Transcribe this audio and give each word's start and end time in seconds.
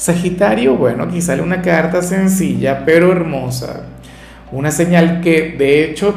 Sagitario, 0.00 0.76
bueno, 0.76 1.04
aquí 1.04 1.20
sale 1.20 1.42
una 1.42 1.60
carta 1.60 2.00
sencilla 2.00 2.86
pero 2.86 3.12
hermosa. 3.12 3.82
Una 4.50 4.70
señal 4.70 5.20
que 5.20 5.54
de 5.58 5.84
hecho, 5.84 6.14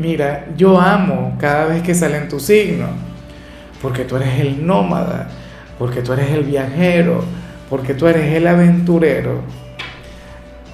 mira, 0.00 0.46
yo 0.56 0.80
amo 0.80 1.36
cada 1.38 1.66
vez 1.66 1.84
que 1.84 1.94
sale 1.94 2.16
en 2.16 2.28
tu 2.28 2.40
signo. 2.40 2.86
Porque 3.80 4.02
tú 4.02 4.16
eres 4.16 4.40
el 4.40 4.66
nómada, 4.66 5.28
porque 5.78 6.02
tú 6.02 6.12
eres 6.12 6.28
el 6.30 6.42
viajero, 6.42 7.22
porque 7.70 7.94
tú 7.94 8.08
eres 8.08 8.34
el 8.34 8.48
aventurero. 8.48 9.42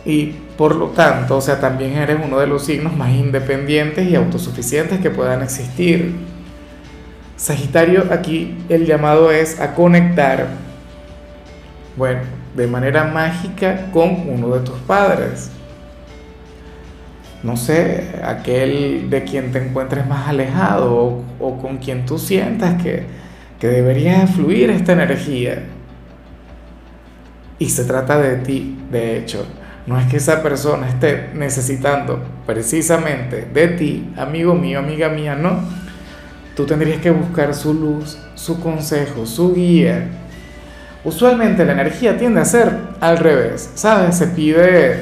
Y 0.06 0.32
por 0.56 0.76
lo 0.76 0.86
tanto, 0.86 1.36
o 1.36 1.40
sea, 1.42 1.60
también 1.60 1.92
eres 1.98 2.16
uno 2.24 2.38
de 2.38 2.46
los 2.46 2.64
signos 2.64 2.96
más 2.96 3.10
independientes 3.10 4.08
y 4.08 4.16
autosuficientes 4.16 4.98
que 5.00 5.10
puedan 5.10 5.42
existir. 5.42 6.14
Sagitario, 7.36 8.06
aquí 8.10 8.56
el 8.70 8.86
llamado 8.86 9.30
es 9.30 9.60
a 9.60 9.74
conectar 9.74 10.69
bueno, 11.96 12.20
de 12.56 12.66
manera 12.66 13.04
mágica 13.04 13.90
con 13.92 14.28
uno 14.28 14.54
de 14.54 14.60
tus 14.60 14.78
padres. 14.80 15.50
No 17.42 17.56
sé, 17.56 18.20
aquel 18.22 19.08
de 19.08 19.24
quien 19.24 19.50
te 19.50 19.64
encuentres 19.64 20.06
más 20.06 20.28
alejado 20.28 21.22
o, 21.38 21.58
con 21.58 21.78
quien 21.78 22.04
tú 22.04 22.18
sientas 22.18 22.82
que, 22.82 23.04
que 23.58 23.66
debería 23.68 24.26
fluir 24.26 24.70
esta 24.70 24.92
energía. 24.92 25.62
Y 27.58 27.70
se 27.70 27.84
trata 27.84 28.18
de 28.18 28.36
ti, 28.36 28.78
de 28.90 29.18
hecho. 29.18 29.46
No 29.86 29.98
es 29.98 30.06
que 30.06 30.18
esa 30.18 30.42
persona 30.42 30.88
esté 30.88 31.30
necesitando 31.34 32.22
precisamente 32.46 33.48
de 33.52 33.68
ti, 33.68 34.12
amigo 34.16 34.54
mío, 34.54 34.78
amiga 34.78 35.08
mía, 35.08 35.34
no. 35.34 35.60
Tú 36.54 36.66
tendrías 36.66 37.00
que 37.00 37.10
buscar 37.10 37.54
su 37.54 37.72
luz, 37.72 38.18
su 38.34 38.60
consejo, 38.60 39.24
su 39.24 39.54
guía, 39.54 40.08
Usualmente 41.02 41.64
la 41.64 41.72
energía 41.72 42.18
tiende 42.18 42.40
a 42.40 42.44
ser 42.44 42.72
al 43.00 43.18
revés, 43.18 43.70
¿sabes? 43.74 44.16
Se 44.16 44.26
pide, 44.28 45.00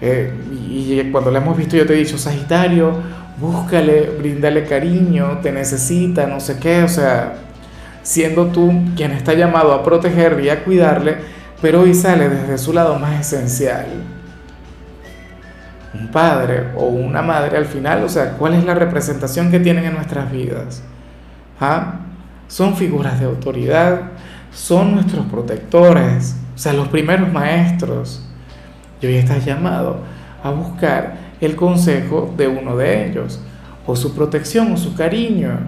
eh, 0.00 0.32
y 0.70 1.10
cuando 1.12 1.30
la 1.30 1.38
hemos 1.38 1.56
visto 1.56 1.76
yo 1.76 1.86
te 1.86 1.92
he 1.92 1.96
dicho, 1.96 2.16
Sagitario, 2.16 2.94
búscale, 3.38 4.10
bríndale 4.18 4.64
cariño, 4.64 5.38
te 5.42 5.52
necesita, 5.52 6.26
no 6.26 6.40
sé 6.40 6.58
qué, 6.58 6.82
o 6.82 6.88
sea, 6.88 7.34
siendo 8.02 8.46
tú 8.46 8.72
quien 8.96 9.12
está 9.12 9.34
llamado 9.34 9.74
a 9.74 9.82
protegerle 9.82 10.44
y 10.44 10.48
a 10.48 10.64
cuidarle, 10.64 11.16
pero 11.60 11.82
hoy 11.82 11.92
sale 11.92 12.28
desde 12.28 12.56
su 12.56 12.72
lado 12.72 12.98
más 12.98 13.20
esencial. 13.20 13.86
Un 15.92 16.08
padre 16.08 16.68
o 16.76 16.86
una 16.86 17.20
madre 17.20 17.56
al 17.56 17.66
final, 17.66 18.02
o 18.04 18.08
sea, 18.08 18.32
¿cuál 18.32 18.54
es 18.54 18.64
la 18.64 18.74
representación 18.74 19.50
que 19.50 19.60
tienen 19.60 19.84
en 19.84 19.94
nuestras 19.94 20.30
vidas? 20.30 20.82
¿Ah? 21.60 22.00
Son 22.48 22.76
figuras 22.76 23.18
de 23.18 23.26
autoridad, 23.26 24.02
son 24.56 24.94
nuestros 24.94 25.26
protectores, 25.26 26.34
o 26.54 26.58
sea, 26.58 26.72
los 26.72 26.88
primeros 26.88 27.30
maestros. 27.30 28.22
Y 29.02 29.06
hoy 29.06 29.16
estás 29.16 29.44
llamado 29.44 29.98
a 30.42 30.50
buscar 30.50 31.18
el 31.42 31.54
consejo 31.54 32.32
de 32.36 32.48
uno 32.48 32.74
de 32.74 33.06
ellos, 33.06 33.38
o 33.86 33.94
su 33.94 34.14
protección, 34.14 34.72
o 34.72 34.76
su 34.78 34.94
cariño. 34.94 35.58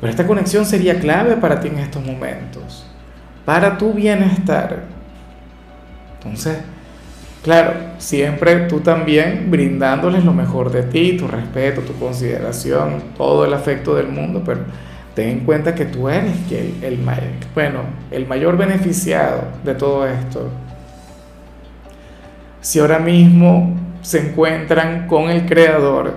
Pero 0.00 0.10
esta 0.10 0.26
conexión 0.28 0.64
sería 0.64 1.00
clave 1.00 1.36
para 1.36 1.58
ti 1.58 1.66
en 1.66 1.80
estos 1.80 2.04
momentos, 2.04 2.86
para 3.44 3.76
tu 3.76 3.92
bienestar. 3.92 4.84
Entonces, 6.18 6.58
claro, 7.42 7.72
siempre 7.98 8.68
tú 8.68 8.78
también 8.78 9.50
brindándoles 9.50 10.24
lo 10.24 10.32
mejor 10.32 10.70
de 10.70 10.84
ti, 10.84 11.16
tu 11.16 11.26
respeto, 11.26 11.80
tu 11.80 11.94
consideración, 11.94 13.02
todo 13.16 13.44
el 13.44 13.52
afecto 13.52 13.96
del 13.96 14.06
mundo, 14.06 14.40
pero 14.46 14.60
ten 15.18 15.30
en 15.30 15.40
cuenta 15.40 15.74
que 15.74 15.84
tú 15.84 16.08
eres 16.08 16.32
el, 16.80 18.26
mayor 18.28 18.56
beneficiado 18.56 19.48
de 19.64 19.74
todo 19.74 20.06
esto. 20.06 20.48
Si 22.60 22.78
ahora 22.78 23.00
mismo 23.00 23.76
se 24.00 24.28
encuentran 24.28 25.08
con 25.08 25.28
el 25.28 25.44
Creador, 25.44 26.12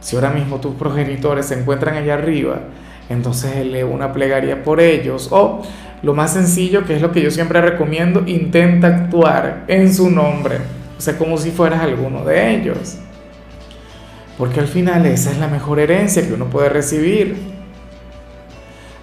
si 0.00 0.16
ahora 0.16 0.30
mismo 0.30 0.58
tus 0.58 0.74
progenitores 0.76 1.44
se 1.44 1.60
encuentran 1.60 1.98
allá 1.98 2.14
arriba, 2.14 2.60
entonces 3.10 3.66
lee 3.66 3.82
una 3.82 4.10
plegaria 4.14 4.64
por 4.64 4.80
ellos. 4.80 5.28
O 5.30 5.60
lo 6.02 6.14
más 6.14 6.32
sencillo, 6.32 6.86
que 6.86 6.96
es 6.96 7.02
lo 7.02 7.12
que 7.12 7.20
yo 7.20 7.30
siempre 7.30 7.60
recomiendo, 7.60 8.22
intenta 8.24 8.86
actuar 8.86 9.64
en 9.68 9.92
su 9.92 10.08
nombre, 10.08 10.56
o 10.96 11.00
sea, 11.02 11.18
como 11.18 11.36
si 11.36 11.50
fueras 11.50 11.82
alguno 11.82 12.24
de 12.24 12.54
ellos. 12.54 12.96
Porque 14.38 14.60
al 14.60 14.66
final 14.66 15.04
esa 15.04 15.30
es 15.30 15.36
la 15.36 15.48
mejor 15.48 15.78
herencia 15.78 16.26
que 16.26 16.32
uno 16.32 16.46
puede 16.46 16.70
recibir 16.70 17.59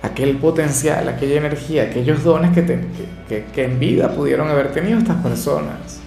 aquel 0.07 0.37
potencial, 0.37 1.07
aquella 1.09 1.37
energía, 1.37 1.83
aquellos 1.83 2.23
dones 2.23 2.51
que, 2.51 2.79
que, 3.53 3.63
en 3.63 3.79
vida 3.79 4.11
pudieron 4.11 4.49
haber 4.49 4.71
tenido 4.71 4.97
estas 4.97 5.17
personas. 5.17 6.01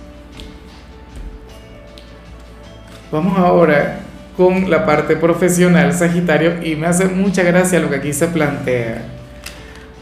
Vamos 3.12 3.36
ahora 3.38 4.00
con 4.36 4.70
la 4.70 4.86
parte 4.86 5.16
profesional, 5.16 5.92
Sagitario, 5.92 6.64
y 6.64 6.76
me 6.76 6.86
hace 6.86 7.06
mucha 7.06 7.42
gracia 7.42 7.80
lo 7.80 7.90
que 7.90 7.96
aquí 7.96 8.12
se 8.12 8.28
plantea. 8.28 9.02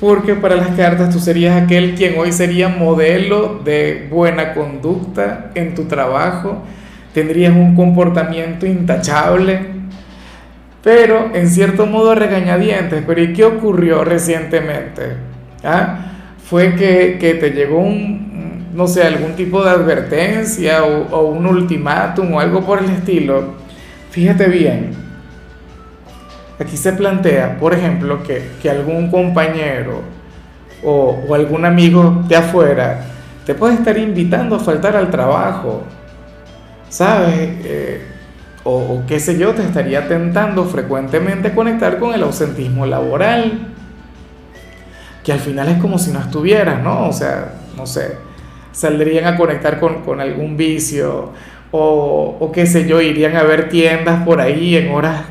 Porque 0.00 0.34
para 0.34 0.54
las 0.54 0.69
cartas 0.76 1.10
tú 1.10 1.19
serías 1.19 1.60
aquel 1.60 1.94
quien 1.94 2.19
hoy 2.19 2.31
sería 2.32 2.69
modelo 2.69 3.60
de 3.64 4.06
buena 4.10 4.54
conducta 4.54 5.50
en 5.54 5.75
tu 5.75 5.84
trabajo, 5.84 6.62
tendrías 7.12 7.53
un 7.53 7.75
comportamiento 7.75 8.64
intachable, 8.64 9.78
pero 10.83 11.31
en 11.34 11.49
cierto 11.49 11.87
modo 11.87 12.15
regañadientes. 12.15 13.03
Pero 13.06 13.22
¿y 13.22 13.33
qué 13.33 13.44
ocurrió 13.44 14.05
recientemente? 14.05 15.15
¿Ah? 15.65 16.06
Fue 16.44 16.75
que, 16.75 17.19
que, 17.21 17.34
te 17.34 17.50
llegó 17.50 17.78
un, 17.81 18.69
no 18.75 18.87
sé, 18.87 19.03
algún 19.03 19.34
tipo 19.34 19.62
de 19.62 19.71
advertencia 19.71 20.84
o, 20.84 21.15
o 21.15 21.28
un 21.28 21.47
ultimátum 21.47 22.33
o 22.34 22.41
algo 22.41 22.65
por 22.65 22.78
el 22.83 22.91
estilo. 22.91 23.55
Fíjate 24.11 24.49
bien, 24.49 24.93
aquí 26.59 26.77
se 26.77 26.93
plantea, 26.93 27.59
por 27.59 27.75
ejemplo, 27.75 28.22
que, 28.22 28.43
que 28.61 28.71
algún 28.71 29.11
compañero 29.11 30.03
o, 30.83 31.34
algún 31.34 31.65
amigo 31.65 32.25
de 32.28 32.37
afuera 32.37 33.05
te 33.44 33.55
puede 33.55 33.75
estar 33.75 33.97
invitando 33.97 34.56
a 34.56 34.59
faltar 34.59 34.97
al 34.97 35.11
trabajo, 35.11 35.83
¿sabes? 36.88 37.50
Eh, 37.65 38.03
o, 38.71 39.03
qué 39.06 39.19
sé 39.19 39.39
yo, 39.39 39.55
te 39.55 39.62
estaría 39.62 40.09
tentando 40.09 40.65
frecuentemente 40.65 41.55
conectar 41.55 41.99
con 41.99 42.15
el 42.15 42.23
ausentismo 42.23 42.84
laboral, 42.84 43.69
que 45.25 45.33
al 45.33 45.41
final 45.41 45.69
es 45.69 45.79
como 45.79 45.99
si 45.99 46.11
no 46.11 46.21
estuvieras, 46.21 46.83
¿no? 46.83 47.09
O 47.09 47.12
sea, 47.12 47.55
no 47.77 47.87
sé, 47.87 48.17
saldrían 48.73 49.27
a 49.27 49.37
conectar 49.37 49.81
con, 49.81 50.21
algún 50.21 50.56
vicio 50.59 51.33
o, 51.71 52.37
o 52.39 52.53
qué 52.53 52.67
sé 52.67 52.87
yo, 52.87 53.01
irían 53.01 53.37
a 53.37 53.43
ver 53.43 53.71
tiendas 53.71 54.23
por 54.25 54.41
ahí 54.41 54.77
en 54.77 54.91
horas 54.91 55.23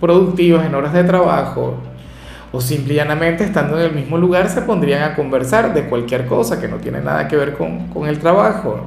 productivas, 0.00 0.64
en 0.64 0.74
horas 0.74 0.94
de 0.94 1.04
trabajo, 1.04 1.74
o 2.52 2.60
simplemente 2.60 3.44
estando 3.44 3.78
en 3.78 3.86
el 3.86 3.92
mismo 3.92 4.16
lugar 4.16 4.48
se 4.48 4.62
pondrían 4.62 5.02
a 5.02 5.14
conversar 5.14 5.74
de 5.74 5.84
cualquier 5.84 6.26
cosa 6.26 6.58
que 6.58 6.68
no 6.68 6.76
tiene 6.76 7.02
nada 7.02 7.28
que 7.28 7.36
ver 7.36 7.52
con, 7.52 7.88
con 7.88 8.08
el 8.08 8.18
trabajo. 8.18 8.86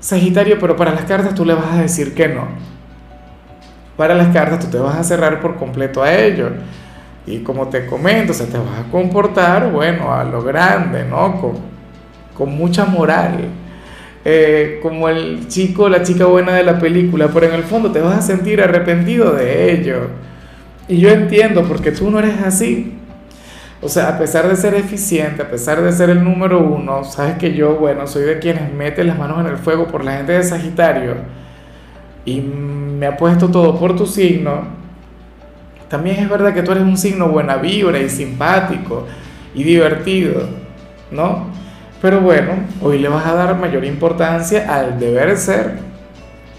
Sagitario, 0.00 0.58
pero 0.58 0.76
para 0.76 0.92
las 0.92 1.04
cartas 1.04 1.34
tú 1.34 1.44
le 1.44 1.54
vas 1.54 1.72
a 1.72 1.82
decir 1.82 2.14
que 2.14 2.28
no. 2.28 2.48
Para 3.96 4.14
las 4.14 4.28
cartas 4.28 4.60
tú 4.60 4.66
te 4.68 4.78
vas 4.78 4.96
a 4.96 5.04
cerrar 5.04 5.40
por 5.40 5.56
completo 5.56 6.02
a 6.02 6.12
ellos. 6.14 6.50
Y 7.26 7.40
como 7.40 7.68
te 7.68 7.86
comento, 7.86 8.32
o 8.32 8.34
sea, 8.34 8.46
te 8.46 8.58
vas 8.58 8.78
a 8.80 8.90
comportar, 8.90 9.70
bueno, 9.70 10.12
a 10.12 10.24
lo 10.24 10.42
grande, 10.42 11.04
¿no? 11.04 11.40
Con, 11.40 11.52
con 12.34 12.50
mucha 12.56 12.86
moral. 12.86 13.50
Eh, 14.24 14.80
como 14.82 15.08
el 15.08 15.48
chico, 15.48 15.88
la 15.88 16.02
chica 16.02 16.26
buena 16.26 16.54
de 16.54 16.62
la 16.62 16.78
película, 16.78 17.28
pero 17.32 17.46
en 17.46 17.54
el 17.54 17.62
fondo 17.62 17.90
te 17.90 18.00
vas 18.00 18.18
a 18.18 18.22
sentir 18.22 18.60
arrepentido 18.60 19.32
de 19.32 19.72
ello. 19.72 20.08
Y 20.88 20.98
yo 20.98 21.10
entiendo, 21.10 21.64
porque 21.64 21.92
tú 21.92 22.10
no 22.10 22.18
eres 22.18 22.40
así. 22.42 22.99
O 23.82 23.88
sea, 23.88 24.08
a 24.08 24.18
pesar 24.18 24.46
de 24.46 24.56
ser 24.56 24.74
eficiente, 24.74 25.42
a 25.42 25.50
pesar 25.50 25.80
de 25.80 25.90
ser 25.92 26.10
el 26.10 26.22
número 26.22 26.60
uno, 26.60 27.02
sabes 27.04 27.36
que 27.36 27.54
yo, 27.54 27.76
bueno, 27.76 28.06
soy 28.06 28.24
de 28.24 28.38
quienes 28.38 28.72
meten 28.72 29.06
las 29.06 29.18
manos 29.18 29.40
en 29.40 29.46
el 29.46 29.56
fuego 29.56 29.86
por 29.86 30.04
la 30.04 30.16
gente 30.18 30.32
de 30.32 30.42
Sagitario 30.42 31.16
y 32.24 32.40
me 32.40 33.06
ha 33.06 33.16
puesto 33.16 33.48
todo 33.48 33.78
por 33.78 33.96
tu 33.96 34.06
signo. 34.06 34.64
También 35.88 36.16
es 36.20 36.28
verdad 36.28 36.52
que 36.52 36.62
tú 36.62 36.72
eres 36.72 36.84
un 36.84 36.96
signo 36.96 37.28
buena 37.28 37.56
vibra 37.56 37.98
y 37.98 38.08
simpático 38.08 39.06
y 39.54 39.64
divertido, 39.64 40.42
¿no? 41.10 41.46
Pero 42.02 42.20
bueno, 42.20 42.52
hoy 42.80 42.98
le 42.98 43.08
vas 43.08 43.26
a 43.26 43.34
dar 43.34 43.58
mayor 43.58 43.84
importancia 43.84 44.72
al 44.74 44.98
deber 44.98 45.36
ser 45.36 45.78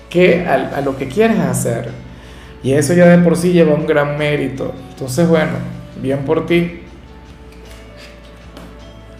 que 0.10 0.46
a, 0.46 0.82
lo 0.82 0.98
que 0.98 1.08
quieres 1.08 1.40
hacer. 1.40 1.90
Y 2.64 2.74
eso 2.74 2.94
ya 2.94 3.06
de 3.06 3.24
por 3.24 3.38
sí 3.38 3.54
lleva 3.54 3.74
un 3.74 3.88
gran 3.88 4.18
mérito. 4.18 4.74
Entonces, 4.92 5.28
bueno, 5.28 5.54
bien 6.02 6.20
por 6.26 6.46
ti. 6.46 6.81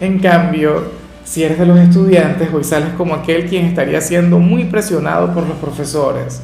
En 0.02 0.18
cambio, 0.18 0.82
si 1.22 1.44
eres 1.44 1.60
de 1.60 1.64
los 1.64 1.78
estudiantes, 1.78 2.52
hoy 2.52 2.64
sales 2.64 2.88
como 2.98 3.14
aquel 3.14 3.46
quien 3.46 3.66
estaría 3.66 4.00
siendo 4.00 4.40
muy 4.40 4.64
presionado 4.64 5.32
por 5.32 5.46
los 5.46 5.56
profesores. 5.58 6.42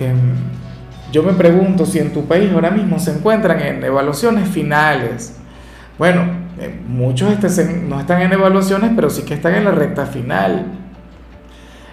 Em, 0.00 0.34
yo 1.12 1.22
me 1.22 1.34
pregunto 1.34 1.86
si 1.86 2.00
en 2.00 2.12
tu 2.12 2.24
país 2.24 2.50
ahora 2.52 2.72
mismo 2.72 2.98
se 2.98 3.12
encuentran 3.12 3.60
en 3.60 3.84
evaluaciones 3.84 4.48
finales. 4.48 5.36
Bueno, 5.98 6.22
eh, 6.58 6.74
muchos 6.88 7.30
este 7.30 7.64
no 7.74 8.00
están 8.00 8.22
en 8.22 8.32
evaluaciones, 8.32 8.90
pero 8.96 9.08
sí 9.08 9.22
que 9.22 9.34
están 9.34 9.54
en 9.54 9.62
la 9.62 9.70
recta 9.70 10.04
final, 10.04 10.66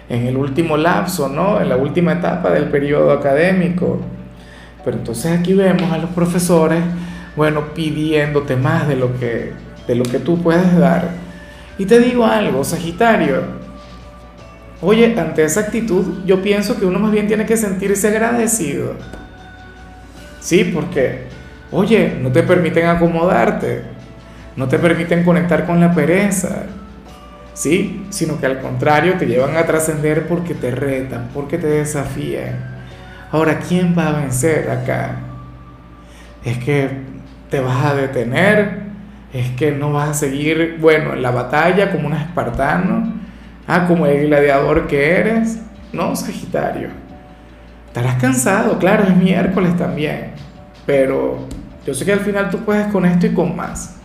en 0.08 0.26
el 0.26 0.36
último 0.36 0.76
lapso, 0.76 1.28
¿no? 1.28 1.60
En 1.60 1.68
la 1.68 1.76
última 1.76 2.14
etapa 2.14 2.50
del 2.50 2.64
periodo 2.64 3.12
académico. 3.12 4.00
Pero 4.84 4.96
entonces 4.96 5.38
aquí 5.38 5.54
vemos 5.54 5.92
a 5.92 5.98
los 5.98 6.10
profesores, 6.10 6.80
bueno, 7.36 7.66
pidiéndote 7.72 8.56
más 8.56 8.88
de 8.88 8.96
lo 8.96 9.16
que, 9.16 9.67
de 9.88 9.96
lo 9.96 10.04
que 10.04 10.20
tú 10.20 10.40
puedes 10.40 10.78
dar. 10.78 11.08
Y 11.78 11.86
te 11.86 11.98
digo 11.98 12.24
algo, 12.24 12.62
Sagitario. 12.62 13.42
Oye, 14.80 15.18
ante 15.18 15.42
esa 15.42 15.60
actitud, 15.60 16.24
yo 16.24 16.40
pienso 16.40 16.78
que 16.78 16.86
uno 16.86 17.00
más 17.00 17.10
bien 17.10 17.26
tiene 17.26 17.46
que 17.46 17.56
sentirse 17.56 18.06
agradecido. 18.06 18.94
Sí, 20.38 20.70
porque, 20.72 21.24
oye, 21.72 22.16
no 22.20 22.30
te 22.30 22.44
permiten 22.44 22.86
acomodarte 22.86 23.98
no 24.58 24.66
te 24.66 24.76
permiten 24.76 25.22
conectar 25.22 25.64
con 25.66 25.78
la 25.78 25.94
pereza, 25.94 26.64
¿sí? 27.54 28.04
Sino 28.10 28.40
que 28.40 28.46
al 28.46 28.58
contrario 28.58 29.14
te 29.16 29.26
llevan 29.26 29.56
a 29.56 29.64
trascender 29.64 30.26
porque 30.26 30.52
te 30.52 30.72
retan, 30.72 31.28
porque 31.32 31.58
te 31.58 31.68
desafían. 31.68 32.56
Ahora, 33.30 33.60
¿quién 33.60 33.94
va 33.96 34.08
a 34.08 34.20
vencer 34.20 34.68
acá? 34.68 35.14
Es 36.44 36.58
que 36.58 36.90
te 37.48 37.60
vas 37.60 37.84
a 37.84 37.94
detener, 37.94 38.87
es 39.32 39.50
que 39.50 39.72
no 39.72 39.92
vas 39.92 40.10
a 40.10 40.14
seguir, 40.14 40.78
bueno, 40.80 41.12
en 41.12 41.22
la 41.22 41.30
batalla 41.30 41.92
como 41.92 42.06
un 42.06 42.14
espartano, 42.14 43.12
ah, 43.66 43.86
como 43.86 44.06
el 44.06 44.26
gladiador 44.26 44.86
que 44.86 45.10
eres, 45.12 45.58
no, 45.92 46.16
Sagitario. 46.16 46.88
Estarás 47.86 48.20
cansado, 48.20 48.78
claro, 48.78 49.04
es 49.04 49.16
miércoles 49.16 49.76
también, 49.76 50.32
pero 50.86 51.46
yo 51.84 51.94
sé 51.94 52.04
que 52.04 52.12
al 52.12 52.20
final 52.20 52.50
tú 52.50 52.58
puedes 52.58 52.86
con 52.88 53.04
esto 53.04 53.26
y 53.26 53.30
con 53.34 53.54
más. 53.56 53.96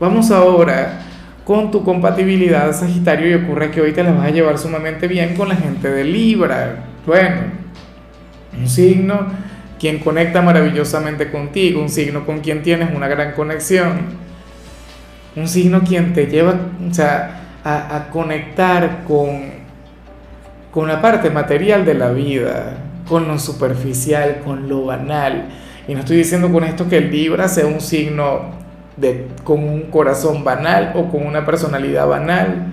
Vamos 0.00 0.30
ahora 0.30 1.00
con 1.44 1.70
tu 1.70 1.82
compatibilidad 1.82 2.72
Sagitario 2.72 3.30
y 3.30 3.34
ocurre 3.42 3.70
que 3.70 3.80
hoy 3.80 3.92
te 3.92 4.04
la 4.04 4.12
vas 4.12 4.26
a 4.26 4.30
llevar 4.30 4.58
sumamente 4.58 5.08
bien 5.08 5.34
con 5.34 5.48
la 5.48 5.56
gente 5.56 5.90
de 5.90 6.04
Libra. 6.04 6.84
Bueno, 7.06 7.36
un 8.56 8.68
signo 8.68 9.26
quien 9.78 9.98
conecta 9.98 10.42
maravillosamente 10.42 11.30
contigo, 11.30 11.80
un 11.80 11.88
signo 11.88 12.26
con 12.26 12.40
quien 12.40 12.62
tienes 12.62 12.94
una 12.94 13.08
gran 13.08 13.32
conexión, 13.32 13.98
un 15.36 15.48
signo 15.48 15.82
quien 15.82 16.12
te 16.12 16.26
lleva 16.26 16.54
a, 17.64 17.96
a 17.96 18.10
conectar 18.10 19.04
con, 19.06 19.42
con 20.70 20.88
la 20.88 21.00
parte 21.00 21.30
material 21.30 21.84
de 21.84 21.94
la 21.94 22.10
vida, 22.10 22.76
con 23.08 23.28
lo 23.28 23.38
superficial, 23.38 24.40
con 24.44 24.68
lo 24.68 24.86
banal. 24.86 25.48
Y 25.86 25.94
no 25.94 26.00
estoy 26.00 26.18
diciendo 26.18 26.52
con 26.52 26.64
esto 26.64 26.88
que 26.88 26.98
el 26.98 27.10
Libra 27.10 27.48
sea 27.48 27.66
un 27.66 27.80
signo 27.80 28.58
con 29.44 29.62
un 29.62 29.82
corazón 29.82 30.42
banal 30.42 30.92
o 30.96 31.08
con 31.08 31.24
una 31.24 31.46
personalidad 31.46 32.06
banal, 32.06 32.66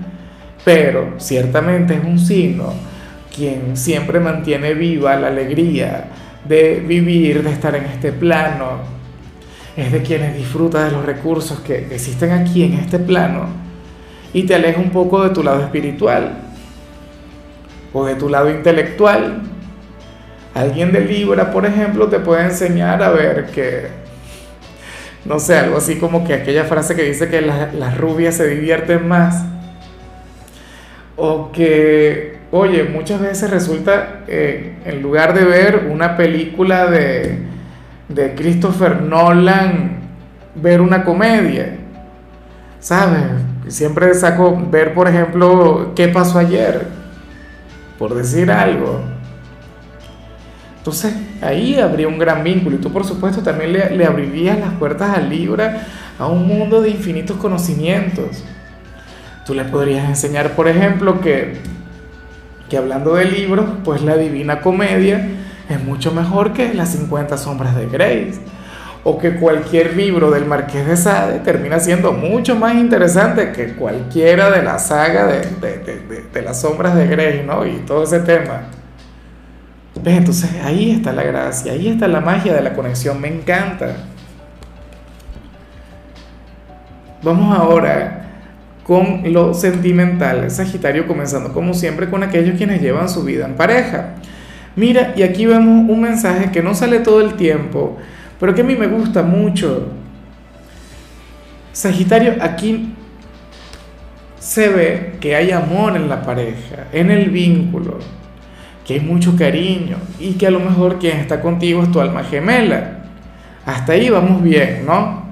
pero 0.64 1.14
ciertamente 1.18 1.94
es 1.94 2.04
un 2.04 2.18
signo 2.18 2.74
quien 3.34 3.78
siempre 3.78 4.20
mantiene 4.20 4.74
viva 4.74 5.16
la 5.18 5.28
alegría 5.28 6.06
de 6.48 6.84
vivir, 6.86 7.44
de 7.44 7.52
estar 7.52 7.76
en 7.76 7.86
este 7.86 8.12
plano, 8.12 8.80
es 9.76 9.92
de 9.92 10.02
quienes 10.02 10.36
disfruta 10.36 10.86
de 10.86 10.92
los 10.92 11.06
recursos 11.06 11.60
que 11.60 11.88
existen 11.92 12.32
aquí 12.32 12.64
en 12.64 12.74
este 12.74 13.00
plano 13.00 13.48
y 14.34 14.44
te 14.44 14.56
aleja 14.56 14.80
un 14.80 14.92
poco 14.92 15.24
de 15.24 15.32
tu 15.32 15.44
lado 15.44 15.62
espiritual 15.62 16.38
o 17.94 18.06
de 18.06 18.16
tu 18.16 18.30
lado 18.30 18.50
intelectual. 18.50 19.42
Alguien 20.54 20.92
de 20.92 21.02
Libra, 21.02 21.52
por 21.52 21.66
ejemplo, 21.66 22.08
te 22.08 22.20
puede 22.20 22.44
enseñar 22.44 23.04
a 23.04 23.10
ver 23.10 23.48
que 23.48 24.06
no 25.26 25.40
sé, 25.40 25.58
algo 25.58 25.78
así 25.78 25.96
como 25.96 26.24
que 26.24 26.36
aquella 26.36 26.66
frase 26.66 26.96
que 26.96 27.02
dice 27.02 27.28
que 27.30 27.42
las 27.42 27.98
rubias 27.98 28.36
se 28.36 28.48
divierten 28.48 29.08
más. 29.08 29.44
O 31.18 31.52
que, 31.52 32.35
oye, 32.52 32.84
muchas 32.84 33.22
veces 33.22 33.50
resulta, 33.50 34.24
eh, 34.28 34.78
en 34.86 35.02
lugar 35.02 35.34
de 35.34 35.46
ver 35.46 35.88
una 35.92 36.18
película 36.18 36.88
de, 36.88 37.40
de 38.10 38.36
Christopher 38.36 39.02
Nolan, 39.02 40.00
ver 40.56 40.82
una 40.82 41.04
comedia. 41.04 41.78
¿Sabes? 42.80 43.24
Siempre 43.68 44.14
saco 44.14 44.62
ver, 44.70 44.94
por 44.94 45.08
ejemplo, 45.08 45.94
qué 45.96 46.08
pasó 46.08 46.40
ayer, 46.40 46.86
por 47.98 48.14
decir 48.14 48.52
algo. 48.52 49.02
Entonces 50.86 51.16
ahí 51.42 51.80
habría 51.80 52.08
un 52.08 52.20
gran 52.20 52.44
vínculo 52.44 52.76
y 52.76 52.80
tú 52.80 52.94
por 52.94 53.04
supuesto 53.04 53.42
también 53.42 53.74
le, 53.74 54.06
abrirías 54.06 54.60
las 54.60 54.72
puertas 54.76 55.18
al 55.18 55.30
Libra 55.30 55.82
a 56.20 56.28
un 56.28 56.48
mundo 56.48 56.80
de 56.80 56.92
infinitos 56.92 57.38
conocimientos. 57.38 58.44
Tú 59.48 59.56
le 59.56 59.64
podrías 59.64 60.08
enseñar, 60.08 60.52
por 60.52 60.68
ejemplo, 60.68 61.22
que, 61.22 61.58
que 62.76 62.80
hablando 62.80 63.16
de 63.16 63.24
libros, 63.24 63.66
pues 63.86 64.02
la 64.02 64.18
Divina 64.18 64.60
Comedia 64.60 65.26
es 65.70 65.82
mucho 65.82 66.12
mejor 66.12 66.52
que 66.52 66.74
las 66.74 66.90
50 66.90 67.38
sombras 67.38 67.74
de 67.74 67.88
Grace. 67.88 68.42
O 69.06 69.18
que 69.18 69.38
cualquier 69.38 69.96
libro 69.96 70.30
del 70.30 70.44
Marqués 70.46 70.86
de 70.86 70.98
Sade 70.98 71.40
termina 71.40 71.80
siendo 71.80 72.12
mucho 72.12 72.58
más 72.58 72.76
interesante 72.76 73.54
que 73.54 73.76
cualquiera 73.76 74.50
de 74.50 74.62
la 74.62 74.78
saga 74.78 75.26
de, 75.26 75.42
de, 75.62 76.24
de 76.34 76.42
las 76.42 76.60
sombras 76.60 76.96
de 76.96 77.08
Grace, 77.08 77.44
¿no? 77.46 77.66
Y 77.66 77.78
todo 77.88 78.04
ese 78.04 78.20
tema. 78.20 78.64
Entonces 80.04 80.50
ahí 80.62 80.92
está 80.92 81.14
la 81.14 81.24
gracia, 81.24 81.72
ahí 81.72 81.88
está 81.88 82.10
la 82.10 82.20
magia 82.20 82.54
de 82.54 82.62
la 82.62 82.74
conexión, 82.74 83.22
me 83.22 83.30
encanta. 83.30 83.96
Vamos 87.24 87.58
ahora 87.58 88.25
con 88.86 89.34
lo 89.34 89.56
sentimental, 89.56 90.52
Sagitario, 90.52 91.08
comenzando 91.08 91.52
como 91.52 91.74
siempre 91.74 92.08
con 92.08 92.22
aquellos 92.22 92.56
quienes 92.56 92.82
llevan 92.82 93.10
su 93.10 93.24
vida 93.24 93.46
en 93.46 93.56
pareja. 93.56 94.16
Mira, 94.76 95.14
y 95.16 95.24
aquí 95.24 95.48
vemos 95.48 95.90
un 95.90 96.02
mensaje 96.02 96.52
que 96.52 96.62
no 96.62 96.76
sale 96.76 97.00
todo 97.00 97.22
el 97.22 97.34
tiempo, 97.34 97.98
pero 98.40 98.54
que 98.54 98.62
a 98.62 98.64
mí 98.64 98.76
me 98.76 98.86
gusta 98.88 99.24
mucho. 99.24 99.88
Sagitario, 101.72 102.36
aquí 102.42 102.94
se 104.38 104.70
ve 104.70 105.16
que 105.20 105.36
hay 105.36 105.50
amor 105.50 105.96
en 105.96 106.08
la 106.08 106.22
pareja, 106.22 106.86
en 106.94 107.10
el 107.10 107.32
vínculo 107.32 107.98
que 108.86 108.94
hay 108.94 109.00
mucho 109.00 109.36
cariño 109.36 109.98
y 110.20 110.34
que 110.34 110.46
a 110.46 110.52
lo 110.52 110.60
mejor 110.60 111.00
quien 111.00 111.18
está 111.18 111.42
contigo 111.42 111.82
es 111.82 111.92
tu 111.92 112.00
alma 112.00 112.24
gemela. 112.24 113.00
Hasta 113.66 113.94
ahí 113.94 114.12
vamos 114.12 114.44
bien, 114.44 114.84
¿no? 114.86 115.26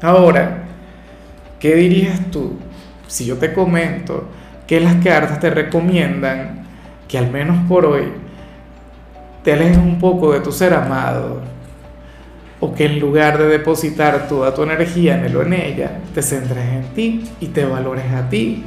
Ahora, 0.00 0.67
¿qué 1.60 1.74
dirías 1.74 2.30
tú 2.30 2.52
si 3.06 3.26
yo 3.26 3.36
te 3.36 3.52
comento 3.52 4.24
que 4.66 4.80
las 4.80 4.96
cartas 4.96 5.40
te 5.40 5.50
recomiendan 5.50 6.66
que 7.08 7.18
al 7.18 7.30
menos 7.30 7.66
por 7.68 7.86
hoy 7.86 8.12
te 9.42 9.54
alejes 9.54 9.78
un 9.78 9.98
poco 9.98 10.32
de 10.32 10.40
tu 10.40 10.52
ser 10.52 10.74
amado? 10.74 11.42
O 12.60 12.74
que 12.74 12.86
en 12.86 12.98
lugar 12.98 13.38
de 13.38 13.46
depositar 13.46 14.26
toda 14.28 14.52
tu 14.52 14.64
energía 14.64 15.16
en 15.16 15.26
él 15.26 15.36
o 15.36 15.42
en 15.42 15.52
ella, 15.52 16.00
te 16.12 16.22
centres 16.22 16.72
en 16.72 16.82
ti 16.94 17.24
y 17.40 17.46
te 17.46 17.64
valores 17.64 18.12
a 18.12 18.28
ti 18.28 18.64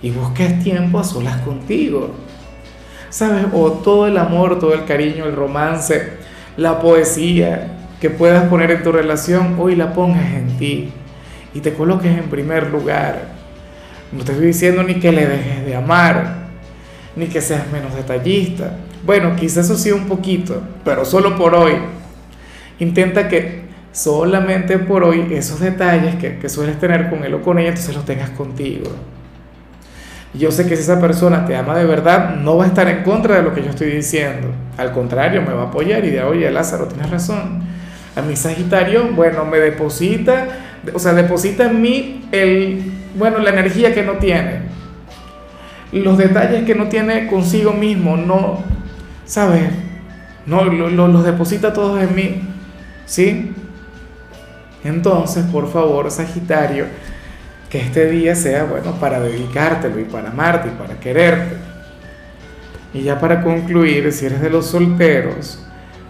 y 0.00 0.10
busques 0.10 0.62
tiempo 0.62 1.00
a 1.00 1.04
solas 1.04 1.38
contigo. 1.38 2.10
¿Sabes? 3.10 3.46
O 3.52 3.72
todo 3.72 4.06
el 4.06 4.16
amor, 4.16 4.60
todo 4.60 4.74
el 4.74 4.84
cariño, 4.84 5.24
el 5.24 5.34
romance, 5.34 6.18
la 6.56 6.80
poesía 6.80 7.78
que 8.00 8.10
puedas 8.10 8.44
poner 8.48 8.70
en 8.70 8.82
tu 8.82 8.92
relación, 8.92 9.56
hoy 9.58 9.74
la 9.74 9.92
pongas 9.92 10.32
en 10.34 10.56
ti 10.56 10.92
y 11.54 11.60
te 11.60 11.74
coloques 11.74 12.16
en 12.16 12.28
primer 12.28 12.70
lugar. 12.70 13.36
No 14.12 14.24
te 14.24 14.32
estoy 14.32 14.48
diciendo 14.48 14.82
ni 14.82 14.94
que 14.94 15.12
le 15.12 15.26
dejes 15.26 15.66
de 15.66 15.76
amar, 15.76 16.48
ni 17.16 17.26
que 17.26 17.40
seas 17.40 17.70
menos 17.70 17.94
detallista. 17.94 18.76
Bueno, 19.04 19.36
quizás 19.36 19.66
eso 19.66 19.76
sí 19.76 19.90
un 19.92 20.06
poquito, 20.06 20.62
pero 20.84 21.04
solo 21.04 21.36
por 21.36 21.54
hoy. 21.54 21.74
Intenta 22.78 23.28
que 23.28 23.68
solamente 23.92 24.78
por 24.78 25.04
hoy 25.04 25.28
esos 25.30 25.60
detalles 25.60 26.16
que, 26.16 26.38
que 26.38 26.48
sueles 26.48 26.78
tener 26.78 27.10
con 27.10 27.24
él 27.24 27.34
o 27.34 27.42
con 27.42 27.58
ella, 27.58 27.70
entonces 27.70 27.94
los 27.94 28.04
tengas 28.04 28.30
contigo 28.30 28.90
yo 30.34 30.50
sé 30.50 30.68
que 30.68 30.76
si 30.76 30.82
esa 30.82 31.00
persona 31.00 31.46
te 31.46 31.56
ama 31.56 31.76
de 31.76 31.84
verdad, 31.84 32.36
no 32.36 32.56
va 32.56 32.64
a 32.64 32.66
estar 32.66 32.86
en 32.88 33.02
contra 33.02 33.36
de 33.36 33.42
lo 33.42 33.54
que 33.54 33.62
yo 33.62 33.70
estoy 33.70 33.90
diciendo. 33.90 34.48
Al 34.76 34.92
contrario, 34.92 35.42
me 35.42 35.52
va 35.52 35.62
a 35.62 35.66
apoyar 35.66 36.04
y 36.04 36.10
de, 36.10 36.22
oye, 36.22 36.50
Lázaro, 36.50 36.86
tienes 36.86 37.10
razón. 37.10 37.62
A 38.14 38.22
mi 38.22 38.36
Sagitario, 38.36 39.12
bueno, 39.12 39.44
me 39.44 39.58
deposita, 39.58 40.46
o 40.92 40.98
sea, 40.98 41.12
deposita 41.14 41.64
en 41.66 41.80
mí 41.80 42.28
el, 42.32 42.82
bueno, 43.16 43.38
la 43.38 43.50
energía 43.50 43.94
que 43.94 44.02
no 44.02 44.14
tiene, 44.14 44.62
los 45.92 46.18
detalles 46.18 46.64
que 46.64 46.74
no 46.74 46.88
tiene 46.88 47.26
consigo 47.28 47.72
mismo, 47.72 48.16
no, 48.16 48.62
¿sabes? 49.24 49.64
No, 50.46 50.64
los 50.64 51.24
deposita 51.24 51.72
todos 51.72 52.02
en 52.02 52.14
mí, 52.14 52.40
¿sí? 53.06 53.52
Entonces, 54.84 55.44
por 55.44 55.70
favor, 55.70 56.10
Sagitario, 56.10 56.86
que 57.68 57.80
este 57.80 58.10
día 58.10 58.34
sea 58.34 58.64
bueno 58.64 58.92
para 58.98 59.20
dedicártelo 59.20 60.00
y 60.00 60.04
para 60.04 60.30
amarte 60.30 60.68
y 60.68 60.70
para 60.72 60.98
quererte. 60.98 61.56
Y 62.94 63.02
ya 63.02 63.20
para 63.20 63.42
concluir, 63.42 64.10
si 64.12 64.26
eres 64.26 64.40
de 64.40 64.48
los 64.48 64.66
solteros, 64.68 65.62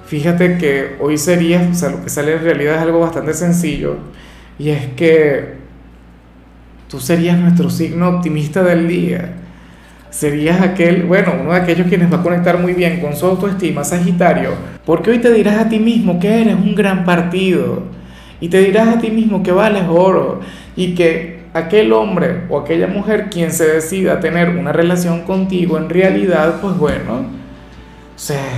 fíjate 0.06 0.58
que 0.58 0.96
hoy 1.00 1.18
sería, 1.18 1.68
o 1.70 1.74
sea, 1.74 1.90
lo 1.90 2.04
que 2.04 2.10
sale 2.10 2.34
en 2.34 2.44
realidad 2.44 2.76
es 2.76 2.82
algo 2.82 3.00
bastante 3.00 3.34
sencillo, 3.34 3.96
y 4.58 4.70
es 4.70 4.86
que 4.96 5.54
tú 6.88 6.98
serías 6.98 7.38
nuestro 7.38 7.70
signo 7.70 8.08
optimista 8.08 8.62
del 8.62 8.88
día. 8.88 9.34
Serías 10.10 10.60
aquel, 10.62 11.04
bueno, 11.04 11.34
uno 11.40 11.52
de 11.52 11.60
aquellos 11.60 11.86
quienes 11.86 12.10
va 12.10 12.18
a 12.18 12.22
conectar 12.22 12.58
muy 12.58 12.72
bien 12.72 13.00
con 13.00 13.14
su 13.14 13.26
autoestima, 13.26 13.84
Sagitario, 13.84 14.50
porque 14.86 15.10
hoy 15.10 15.18
te 15.18 15.32
dirás 15.32 15.58
a 15.58 15.68
ti 15.68 15.78
mismo 15.78 16.18
que 16.18 16.40
eres 16.40 16.54
un 16.54 16.74
gran 16.74 17.04
partido 17.04 17.84
y 18.40 18.48
te 18.48 18.58
dirás 18.60 18.88
a 18.88 18.98
ti 18.98 19.10
mismo 19.10 19.42
que 19.42 19.52
vales 19.52 19.84
oro 19.88 20.40
y 20.76 20.94
que 20.94 21.40
aquel 21.52 21.92
hombre 21.92 22.42
o 22.48 22.58
aquella 22.58 22.86
mujer 22.86 23.28
quien 23.30 23.52
se 23.52 23.66
decida 23.66 24.18
tener 24.20 24.50
una 24.50 24.72
relación 24.72 25.22
contigo 25.22 25.76
en 25.76 25.90
realidad, 25.90 26.60
pues 26.62 26.76
bueno, 26.78 27.26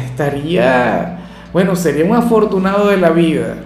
estaría, 0.07 1.19
bueno, 1.53 1.75
sería 1.77 2.05
un 2.05 2.17
afortunado 2.17 2.89
de 2.89 2.97
la 2.97 3.11
vida. 3.11 3.57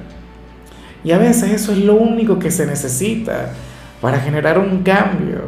Y 1.04 1.12
a 1.12 1.18
veces 1.18 1.52
eso 1.52 1.73
es 1.73 1.78
lo 1.78 1.94
único 1.94 2.38
que 2.38 2.50
se 2.50 2.66
necesita 2.66 3.50
para 4.00 4.18
generar 4.18 4.58
un 4.58 4.82
cambio, 4.82 5.42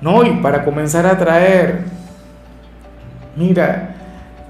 ¿no? 0.00 0.22
Y 0.24 0.30
para 0.42 0.64
comenzar 0.64 1.06
a 1.06 1.18
traer. 1.18 1.80
Mira, 3.34 3.96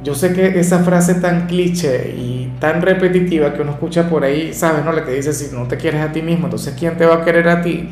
yo 0.03 0.17
sé 0.17 0.33
que 0.33 0.59
esa 0.59 0.81
frase 0.81 1.15
tan 1.15 1.47
cliché 1.47 2.15
y 2.17 2.53
tan 2.59 2.83
repetitiva 2.83 3.55
que 3.55 3.63
uno 3.63 3.71
escucha 3.71 4.09
por 4.09 4.25
ahí, 4.25 4.53
¿sabes? 4.53 4.85
¿No? 4.85 4.93
La 4.93 5.05
que 5.05 5.13
dice, 5.13 5.33
si 5.33 5.55
no 5.55 5.69
te 5.69 5.77
quieres 5.77 6.01
a 6.01 6.11
ti 6.11 6.23
mismo, 6.23 6.47
entonces 6.47 6.75
¿quién 6.77 6.97
te 6.97 7.07
va 7.07 7.17
a 7.17 7.25
querer 7.25 7.49
a 7.49 7.63
ti? 7.63 7.91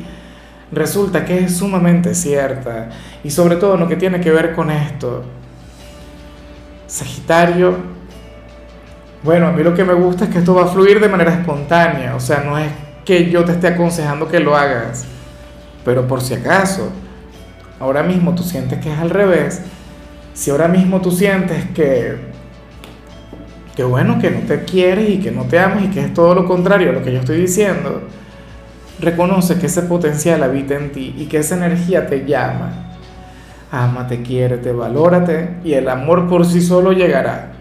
Resulta 0.73 1.23
que 1.23 1.45
es 1.45 1.57
sumamente 1.57 2.13
cierta. 2.13 2.89
Y 3.23 3.29
sobre 3.29 3.55
todo 3.55 3.77
lo 3.77 3.87
que 3.87 3.95
tiene 3.95 4.19
que 4.19 4.31
ver 4.31 4.53
con 4.53 4.71
esto. 4.71 5.23
Sagitario, 6.87 7.77
bueno, 9.23 9.47
a 9.47 9.51
mí 9.51 9.63
lo 9.63 9.73
que 9.73 9.83
me 9.83 9.93
gusta 9.93 10.25
es 10.25 10.29
que 10.31 10.39
esto 10.39 10.55
va 10.55 10.63
a 10.63 10.67
fluir 10.67 10.99
de 10.99 11.09
manera 11.09 11.33
espontánea. 11.33 12.15
O 12.15 12.19
sea, 12.19 12.41
no 12.41 12.57
es 12.57 12.71
que 13.05 13.29
yo 13.29 13.45
te 13.45 13.53
esté 13.53 13.67
aconsejando 13.67 14.27
que 14.27 14.39
lo 14.39 14.55
hagas. 14.55 15.05
Pero 15.85 16.07
por 16.07 16.21
si 16.21 16.33
acaso, 16.33 16.89
ahora 17.79 18.03
mismo 18.03 18.33
tú 18.35 18.43
sientes 18.43 18.79
que 18.79 18.91
es 18.91 18.99
al 18.99 19.09
revés 19.09 19.61
si 20.33 20.49
ahora 20.49 20.67
mismo 20.67 21.01
tú 21.01 21.11
sientes 21.11 21.65
que, 21.71 22.15
que 23.75 23.83
bueno, 23.83 24.19
que 24.19 24.31
no 24.31 24.39
te 24.41 24.63
quieres 24.63 25.09
y 25.09 25.19
que 25.19 25.31
no 25.31 25.43
te 25.43 25.59
amas 25.59 25.83
y 25.83 25.87
que 25.87 25.99
es 25.99 26.13
todo 26.13 26.33
lo 26.33 26.45
contrario 26.45 26.89
a 26.89 26.93
lo 26.93 27.03
que 27.03 27.11
yo 27.11 27.19
estoy 27.19 27.37
diciendo, 27.37 28.03
reconoce 28.99 29.59
que 29.59 29.65
ese 29.65 29.83
potencial 29.83 30.41
habita 30.43 30.75
en 30.75 30.91
ti 30.91 31.15
y 31.17 31.25
que 31.25 31.37
esa 31.37 31.55
energía 31.55 32.07
te 32.07 32.25
llama. 32.25 32.97
Ámate, 33.71 34.21
quiérete, 34.21 34.71
valórate 34.71 35.57
y 35.63 35.73
el 35.73 35.89
amor 35.89 36.27
por 36.27 36.45
sí 36.45 36.61
solo 36.61 36.91
llegará. 36.91 37.51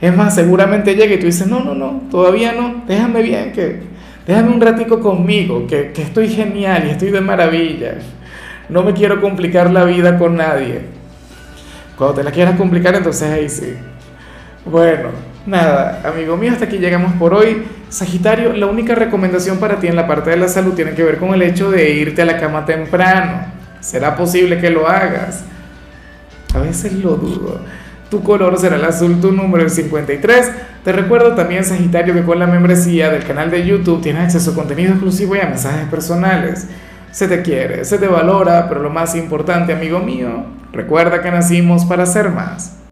Es 0.00 0.16
más, 0.16 0.34
seguramente 0.34 0.94
llega 0.94 1.14
y 1.14 1.18
tú 1.18 1.26
dices, 1.26 1.46
no, 1.46 1.60
no, 1.60 1.74
no, 1.74 2.02
todavía 2.10 2.52
no, 2.52 2.84
déjame 2.86 3.22
bien, 3.22 3.52
que 3.52 3.80
déjame 4.26 4.50
un 4.50 4.60
ratico 4.60 5.00
conmigo, 5.00 5.66
que, 5.66 5.90
que 5.92 6.02
estoy 6.02 6.28
genial 6.28 6.84
y 6.86 6.90
estoy 6.90 7.10
de 7.10 7.20
maravilla. 7.20 7.94
No 8.68 8.82
me 8.82 8.92
quiero 8.92 9.20
complicar 9.20 9.70
la 9.70 9.84
vida 9.84 10.18
con 10.18 10.36
nadie. 10.36 10.82
Cuando 11.96 12.16
te 12.16 12.24
la 12.24 12.30
quieras 12.30 12.56
complicar, 12.56 12.94
entonces 12.94 13.28
ahí 13.28 13.48
sí. 13.48 13.74
Bueno, 14.64 15.08
nada, 15.46 16.02
amigo 16.04 16.36
mío, 16.36 16.52
hasta 16.52 16.66
aquí 16.66 16.78
llegamos 16.78 17.12
por 17.14 17.34
hoy. 17.34 17.64
Sagitario, 17.88 18.52
la 18.52 18.66
única 18.66 18.94
recomendación 18.94 19.58
para 19.58 19.80
ti 19.80 19.88
en 19.88 19.96
la 19.96 20.06
parte 20.06 20.30
de 20.30 20.36
la 20.36 20.46
salud 20.46 20.74
tiene 20.74 20.92
que 20.92 21.02
ver 21.02 21.18
con 21.18 21.34
el 21.34 21.42
hecho 21.42 21.70
de 21.70 21.90
irte 21.90 22.22
a 22.22 22.26
la 22.26 22.38
cama 22.38 22.64
temprano. 22.66 23.46
¿Será 23.80 24.14
posible 24.14 24.60
que 24.60 24.70
lo 24.70 24.86
hagas? 24.86 25.44
A 26.54 26.58
veces 26.58 26.92
lo 26.92 27.16
dudo. 27.16 27.60
Tu 28.10 28.22
color 28.22 28.58
será 28.58 28.76
el 28.76 28.84
azul, 28.84 29.20
tu 29.20 29.32
número 29.32 29.64
el 29.64 29.70
53. 29.70 30.50
Te 30.82 30.92
recuerdo 30.92 31.34
también, 31.34 31.64
Sagitario, 31.64 32.14
que 32.14 32.22
con 32.22 32.38
la 32.38 32.46
membresía 32.46 33.10
del 33.10 33.24
canal 33.24 33.50
de 33.50 33.66
YouTube 33.66 34.00
tienes 34.00 34.24
acceso 34.24 34.52
a 34.52 34.54
contenido 34.54 34.92
exclusivo 34.92 35.36
y 35.36 35.40
a 35.40 35.46
mensajes 35.46 35.86
personales. 35.88 36.66
Se 37.10 37.28
te 37.28 37.42
quiere, 37.42 37.84
se 37.84 37.98
te 37.98 38.06
valora, 38.06 38.68
pero 38.68 38.82
lo 38.82 38.90
más 38.90 39.14
importante, 39.14 39.74
amigo 39.74 39.98
mío, 39.98 40.46
recuerda 40.72 41.20
que 41.20 41.30
nacimos 41.30 41.84
para 41.84 42.06
ser 42.06 42.30
más. 42.30 42.87